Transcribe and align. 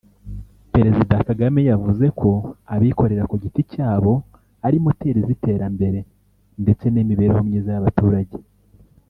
Perezida 0.73 1.15
Kagame 1.27 1.59
yavuze 1.69 2.05
ko 2.19 2.31
abikorera 2.75 3.23
ku 3.29 3.35
giti 3.43 3.61
cyabo 3.71 4.13
ari 4.65 4.77
moteri 4.85 5.19
z’iterambere 5.27 5.99
ndetse 6.61 6.85
n’imibereho 6.89 7.41
myiza 7.47 7.71
y’abaturage 7.73 8.37